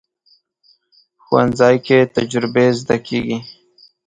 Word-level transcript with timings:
ښوونځی 1.23 1.75
کې 1.85 1.99
تجربې 2.15 2.67
زده 2.79 2.97
کېږي 3.07 3.37